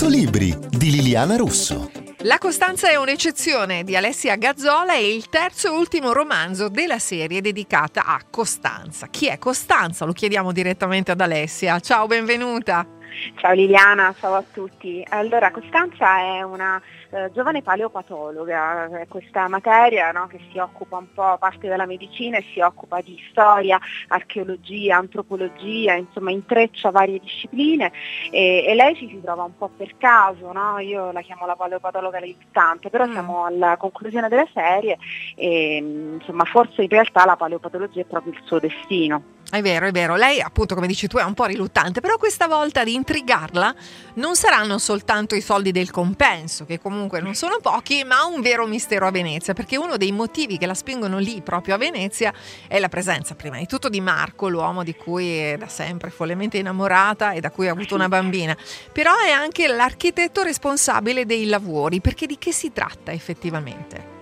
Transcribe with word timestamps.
100 0.00 0.16
libri 0.16 0.56
di 0.70 0.92
Liliana 0.92 1.36
Russo. 1.36 1.90
La 2.20 2.38
Costanza 2.38 2.88
è 2.88 2.96
un'eccezione 2.96 3.84
di 3.84 3.96
Alessia 3.96 4.36
Gazzola 4.36 4.94
è 4.94 4.96
il 4.96 5.28
terzo 5.28 5.66
e 5.66 5.76
ultimo 5.76 6.14
romanzo 6.14 6.70
della 6.70 6.98
serie 6.98 7.42
dedicata 7.42 8.06
a 8.06 8.18
Costanza. 8.30 9.08
Chi 9.08 9.26
è 9.26 9.36
Costanza? 9.36 10.06
Lo 10.06 10.12
chiediamo 10.12 10.52
direttamente 10.52 11.10
ad 11.10 11.20
Alessia. 11.20 11.80
Ciao, 11.80 12.06
benvenuta. 12.06 12.99
Ciao 13.36 13.52
Liliana, 13.52 14.14
ciao 14.18 14.34
a 14.34 14.44
tutti. 14.50 15.04
Allora, 15.08 15.50
Costanza 15.50 16.18
è 16.18 16.42
una 16.42 16.80
eh, 17.10 17.30
giovane 17.32 17.62
paleopatologa, 17.62 19.00
è 19.00 19.08
questa 19.08 19.48
materia 19.48 20.12
no, 20.12 20.26
che 20.28 20.38
si 20.50 20.58
occupa 20.58 20.98
un 20.98 21.12
po' 21.12 21.36
parte 21.38 21.68
della 21.68 21.86
medicina 21.86 22.38
e 22.38 22.44
si 22.52 22.60
occupa 22.60 23.00
di 23.00 23.20
storia, 23.30 23.80
archeologia, 24.08 24.96
antropologia, 24.96 25.94
insomma 25.94 26.30
intreccia 26.30 26.90
varie 26.90 27.18
discipline 27.18 27.90
e, 28.30 28.64
e 28.66 28.74
lei 28.74 28.94
ci 28.94 29.08
si 29.08 29.20
trova 29.20 29.42
un 29.42 29.56
po' 29.56 29.70
per 29.76 29.96
caso, 29.98 30.52
no? 30.52 30.78
io 30.78 31.10
la 31.10 31.22
chiamo 31.22 31.46
la 31.46 31.56
paleopatologa 31.56 32.20
dilettante, 32.20 32.90
però 32.90 33.06
mm. 33.06 33.12
siamo 33.12 33.44
alla 33.44 33.76
conclusione 33.76 34.28
della 34.28 34.46
serie 34.52 34.98
e 35.34 35.76
insomma 36.18 36.44
forse 36.44 36.82
in 36.82 36.88
realtà 36.88 37.24
la 37.24 37.36
paleopatologia 37.36 38.02
è 38.02 38.04
proprio 38.04 38.32
il 38.32 38.42
suo 38.44 38.60
destino. 38.60 39.38
È 39.50 39.60
vero, 39.62 39.86
è 39.86 39.90
vero. 39.90 40.14
Lei, 40.14 40.40
appunto, 40.40 40.76
come 40.76 40.86
dici 40.86 41.08
tu, 41.08 41.16
è 41.16 41.24
un 41.24 41.34
po' 41.34 41.46
riluttante, 41.46 42.00
però 42.00 42.16
questa 42.18 42.46
volta 42.46 42.82
ad 42.82 42.88
intrigarla 43.00 43.74
non 44.14 44.36
saranno 44.36 44.78
soltanto 44.78 45.34
i 45.34 45.40
soldi 45.40 45.72
del 45.72 45.90
compenso, 45.90 46.64
che 46.64 46.78
comunque 46.78 47.20
non 47.20 47.34
sono 47.34 47.58
pochi, 47.60 48.04
ma 48.04 48.24
un 48.24 48.40
vero 48.40 48.66
mistero 48.66 49.06
a 49.06 49.10
Venezia, 49.10 49.54
perché 49.54 49.76
uno 49.76 49.96
dei 49.96 50.12
motivi 50.12 50.58
che 50.58 50.66
la 50.66 50.74
spingono 50.74 51.18
lì 51.18 51.40
proprio 51.40 51.74
a 51.74 51.78
Venezia 51.78 52.32
è 52.68 52.78
la 52.78 52.88
presenza, 52.88 53.34
prima 53.34 53.58
di 53.58 53.66
tutto, 53.66 53.88
di 53.88 54.00
Marco, 54.00 54.48
l'uomo 54.48 54.84
di 54.84 54.94
cui 54.94 55.36
è 55.38 55.56
da 55.56 55.68
sempre 55.68 56.10
follemente 56.10 56.58
innamorata 56.58 57.32
e 57.32 57.40
da 57.40 57.50
cui 57.50 57.68
ha 57.68 57.72
avuto 57.72 57.94
una 57.94 58.08
bambina. 58.08 58.56
Però 58.92 59.12
è 59.24 59.30
anche 59.30 59.66
l'architetto 59.66 60.42
responsabile 60.42 61.24
dei 61.24 61.46
lavori, 61.46 62.00
perché 62.00 62.26
di 62.26 62.36
che 62.38 62.52
si 62.52 62.72
tratta 62.72 63.12
effettivamente? 63.12 64.19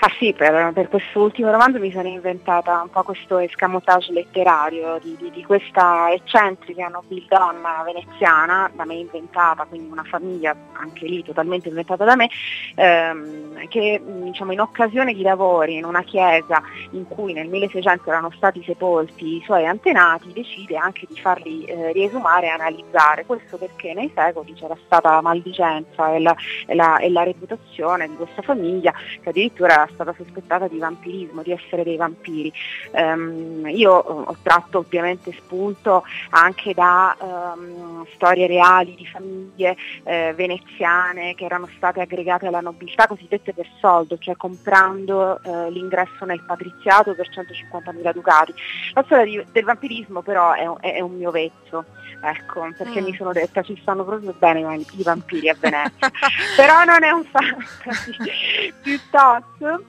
Ah 0.00 0.10
sì, 0.18 0.32
per, 0.32 0.72
per 0.72 0.88
questo 0.88 1.20
ultimo 1.20 1.50
romanzo 1.50 1.78
mi 1.78 1.90
sono 1.90 2.08
inventata 2.08 2.80
un 2.82 2.90
po' 2.90 3.02
questo 3.02 3.38
escamotage 3.38 4.12
letterario 4.12 4.98
di, 5.02 5.16
di, 5.18 5.30
di 5.30 5.44
questa 5.44 6.10
eccentrica 6.12 6.88
nobildonna 6.88 7.82
veneziana, 7.84 8.70
da 8.74 8.84
me 8.84 8.94
inventata, 8.94 9.64
quindi 9.64 9.90
una 9.90 10.04
famiglia 10.04 10.54
anche 10.72 11.06
lì 11.06 11.22
totalmente 11.22 11.68
inventata 11.68 12.04
da 12.04 12.16
me, 12.16 12.28
ehm, 12.74 13.68
che 13.68 14.00
diciamo, 14.04 14.52
in 14.52 14.60
occasione 14.60 15.12
di 15.12 15.22
lavori 15.22 15.76
in 15.76 15.84
una 15.84 16.02
chiesa 16.02 16.62
in 16.92 17.06
cui 17.06 17.32
nel 17.32 17.48
1600 17.48 18.08
erano 18.08 18.30
stati 18.36 18.62
sepolti 18.64 19.36
i 19.36 19.42
suoi 19.44 19.66
antenati, 19.66 20.32
decide 20.32 20.76
anche 20.76 21.06
di 21.08 21.20
farli 21.20 21.64
eh, 21.64 21.92
riesumare 21.92 22.46
e 22.46 22.50
analizzare. 22.50 23.26
Questo 23.26 23.58
perché 23.58 23.92
nei 23.92 24.10
secoli 24.14 24.54
c'era 24.54 24.76
stata 24.84 25.10
la 25.10 25.20
maldicenza 25.20 26.14
e 26.14 26.20
la, 26.20 26.34
e 26.66 26.74
la, 26.74 26.98
e 26.98 27.10
la 27.10 27.22
reputazione 27.24 28.08
di 28.08 28.14
questa 28.16 28.42
famiglia 28.42 28.92
che 29.20 29.28
addirittura 29.28 29.65
era 29.66 29.88
stata 29.92 30.14
sospettata 30.16 30.68
di 30.68 30.78
vampirismo, 30.78 31.42
di 31.42 31.52
essere 31.52 31.84
dei 31.84 31.96
vampiri. 31.96 32.52
Um, 32.92 33.66
io 33.68 33.92
ho 33.92 34.36
tratto 34.42 34.78
ovviamente 34.78 35.32
spunto 35.32 36.04
anche 36.30 36.74
da 36.74 37.16
um, 37.18 38.06
storie 38.14 38.46
reali 38.46 38.94
di 38.94 39.06
famiglie 39.06 39.76
eh, 40.04 40.32
veneziane 40.34 41.34
che 41.34 41.44
erano 41.44 41.68
state 41.76 42.00
aggregate 42.00 42.46
alla 42.46 42.60
nobiltà 42.60 43.06
cosiddette 43.06 43.52
per 43.52 43.66
soldo, 43.80 44.18
cioè 44.18 44.36
comprando 44.36 45.40
eh, 45.42 45.70
l'ingresso 45.70 46.24
nel 46.24 46.42
patriziato 46.44 47.14
per 47.14 47.28
150.000 47.28 48.12
ducati. 48.12 48.54
La 48.94 49.02
storia 49.04 49.24
di, 49.24 49.46
del 49.52 49.64
vampirismo 49.64 50.22
però 50.22 50.52
è, 50.52 50.68
è, 50.80 50.94
è 50.94 51.00
un 51.00 51.16
mio 51.16 51.30
vezzo 51.30 51.84
ecco, 52.20 52.68
perché 52.76 53.00
mm. 53.00 53.04
mi 53.04 53.14
sono 53.14 53.32
detta 53.32 53.62
ci 53.62 53.78
stanno 53.80 54.04
proprio 54.04 54.34
bene 54.38 54.60
i 54.60 55.02
vampiri 55.02 55.48
a 55.48 55.56
Venezia. 55.58 56.10
Però 56.56 56.84
non 56.84 57.02
è 57.02 57.10
un 57.10 57.24
fantasy, 57.24 58.72
piuttosto 58.82 59.44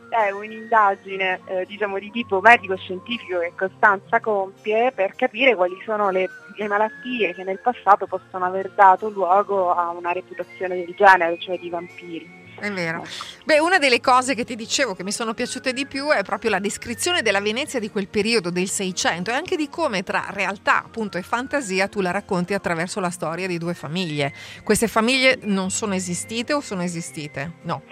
è 0.09 0.31
un'indagine 0.31 1.41
eh, 1.45 1.65
diciamo 1.65 1.99
di 1.99 2.09
tipo 2.09 2.39
medico-scientifico 2.39 3.39
che 3.39 3.53
Costanza 3.55 4.19
compie 4.19 4.92
per 4.93 5.14
capire 5.15 5.55
quali 5.55 5.77
sono 5.83 6.09
le, 6.09 6.30
le 6.55 6.67
malattie 6.67 7.33
che 7.33 7.43
nel 7.43 7.59
passato 7.59 8.08
possono 8.08 8.45
aver 8.45 8.71
dato 8.73 9.09
luogo 9.09 9.71
a 9.71 9.89
una 9.89 10.14
reputazione 10.14 10.75
del 10.75 10.95
genere, 10.95 11.37
cioè 11.39 11.59
di 11.59 11.69
vampiri. 11.69 12.46
È 12.59 12.71
vero. 12.71 13.05
Beh, 13.43 13.59
una 13.59 13.77
delle 13.77 14.01
cose 14.01 14.33
che 14.33 14.43
ti 14.43 14.55
dicevo 14.55 14.95
che 14.95 15.03
mi 15.03 15.11
sono 15.11 15.33
piaciute 15.33 15.73
di 15.73 15.85
più 15.85 16.09
è 16.09 16.23
proprio 16.23 16.49
la 16.49 16.59
descrizione 16.59 17.21
della 17.21 17.39
Venezia 17.39 17.79
di 17.79 17.89
quel 17.91 18.07
periodo 18.07 18.49
del 18.49 18.67
Seicento 18.67 19.29
e 19.29 19.35
anche 19.35 19.55
di 19.55 19.69
come 19.69 20.03
tra 20.03 20.25
realtà 20.31 20.83
appunto 20.83 21.17
e 21.17 21.21
fantasia 21.21 21.87
tu 21.87 22.01
la 22.01 22.11
racconti 22.11 22.53
attraverso 22.55 22.99
la 22.99 23.11
storia 23.11 23.45
di 23.45 23.57
due 23.59 23.75
famiglie. 23.75 24.33
Queste 24.63 24.87
famiglie 24.87 25.37
non 25.43 25.69
sono 25.69 25.93
esistite 25.93 26.53
o 26.53 26.61
sono 26.61 26.81
esistite? 26.81 27.51
No. 27.61 27.83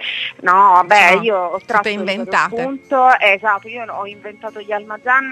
No, 0.42 0.84
beh, 0.86 1.16
no, 1.16 1.22
io 1.22 1.38
ho 1.38 1.62
tratto 1.64 1.90
inventate. 1.90 2.64
Punto, 2.64 3.18
esatto, 3.20 3.68
io 3.68 3.86
ho 3.86 4.08
inventato 4.08 4.60
gli 4.62 4.72
Almazan 4.72 5.32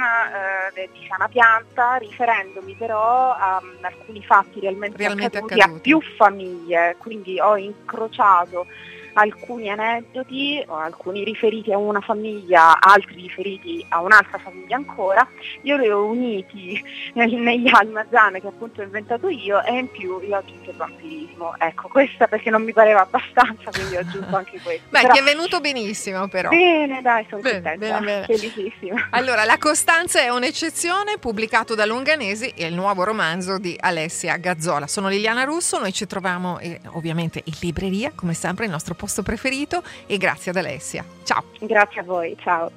eh, 0.75 0.89
di 0.94 1.05
sana 1.09 1.27
pianta, 1.27 1.95
riferendomi 1.95 2.75
però 2.75 3.31
a 3.33 3.59
um, 3.61 3.77
alcuni 3.81 4.23
fatti 4.23 4.59
realmente, 4.59 4.97
realmente 4.97 5.38
accaduti, 5.38 5.59
accaduti 5.59 5.79
a 5.79 5.81
più 5.81 6.01
famiglie, 6.15 6.95
quindi 7.00 7.39
ho 7.39 7.57
incrociato 7.57 8.67
alcuni 9.13 9.69
aneddoti, 9.69 10.63
alcuni 10.68 11.24
riferiti 11.24 11.72
a 11.72 11.78
una 11.78 12.01
famiglia, 12.01 12.79
altri 12.79 13.22
riferiti 13.22 13.85
a 13.90 14.01
un'altra 14.01 14.38
famiglia 14.38 14.75
ancora, 14.75 15.28
io 15.62 15.78
li 15.78 15.90
ho 15.90 16.06
uniti 16.06 16.81
negli 17.13 17.69
almazane 17.69 18.41
che 18.41 18.47
appunto 18.47 18.81
ho 18.81 18.84
inventato 18.84 19.29
io 19.29 19.63
e 19.63 19.78
in 19.78 19.90
più 19.91 20.19
io 20.22 20.35
ho 20.35 20.40
aggiunto 20.40 20.69
il 20.69 20.75
vampirismo. 20.75 21.56
Ecco, 21.57 21.88
questa 21.88 22.28
perché 22.28 22.50
non 22.50 22.63
mi 22.63 22.74
pareva 22.74 23.01
abbastanza, 23.01 23.69
quindi 23.72 23.96
ho 23.96 24.00
aggiunto 24.00 24.35
anche 24.35 24.59
questo. 24.63 24.88
Beh, 24.90 25.01
però... 25.01 25.13
ti 25.13 25.19
è 25.19 25.24
venuto 25.24 25.59
benissimo 25.59 26.28
però. 26.28 26.50
Bene, 26.50 27.01
dai, 27.01 27.25
sono 27.30 27.41
bene, 27.41 27.62
contenta, 27.62 28.00
bene, 28.00 28.06
bene. 28.06 28.25
felicissima. 28.25 29.07
Allora, 29.12 29.44
La 29.45 29.57
Costanza 29.57 30.19
è 30.19 30.30
un'eccezione, 30.30 31.18
pubblicato 31.19 31.75
da 31.75 31.85
Longanesi, 31.85 32.53
è 32.56 32.66
il 32.66 32.74
nuovo 32.74 33.03
romanzo 33.03 33.57
di 33.57 33.75
Alessia 33.80 34.38
Gazzola. 34.38 34.88
Sono 34.88 35.07
Liliana 35.07 35.44
Russo, 35.44 35.80
noi 35.80 35.94
ci 35.94 36.07
troviamo 36.07 36.59
eh, 36.59 36.80
ovviamente 36.94 37.41
in 37.44 37.53
libreria, 37.62 38.12
come 38.16 38.34
sempre 38.34 38.66
il 38.66 38.72
nostro 38.72 38.95
posto 39.03 39.22
preferito 39.22 39.84
e 40.06 40.18
grazie 40.18 40.52
ad 40.52 40.58
Alessia. 40.58 41.03
Ciao. 41.24 41.44
Grazie 41.59 42.00
a 42.00 42.03
voi, 42.06 42.38
ciao. 42.40 42.72